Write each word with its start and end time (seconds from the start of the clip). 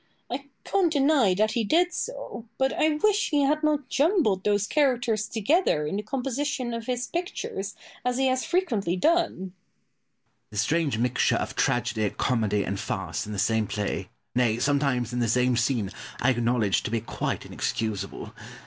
I 0.31 0.45
can't 0.63 0.91
deny 0.91 1.35
that 1.35 1.51
he 1.51 1.63
did 1.63 1.93
so; 1.93 2.47
but 2.57 2.73
I 2.73 2.89
wish 2.89 3.29
he 3.29 3.41
had 3.43 3.61
not 3.61 3.87
jumbled 3.87 4.43
those 4.43 4.65
characters 4.65 5.27
together 5.27 5.85
in 5.85 5.95
the 5.97 6.01
composition 6.01 6.73
of 6.73 6.87
his 6.87 7.05
pictures 7.05 7.75
as 8.03 8.17
he 8.17 8.25
has 8.25 8.43
frequently 8.43 8.95
done. 8.95 9.51
Pope. 9.51 10.49
The 10.49 10.57
strange 10.57 10.97
mixture 10.97 11.35
of 11.35 11.55
tragedy, 11.55 12.09
comedy, 12.17 12.63
and 12.63 12.79
farce 12.79 13.27
in 13.27 13.31
the 13.31 13.37
same 13.37 13.67
play, 13.67 14.09
nay, 14.33 14.57
sometimes 14.57 15.13
in 15.13 15.19
the 15.19 15.27
same 15.29 15.55
scene, 15.55 15.91
I 16.19 16.31
acknowledge 16.31 16.81
to 16.81 16.89
be 16.89 16.99
quite 17.01 17.45
inexcusable. 17.45 18.33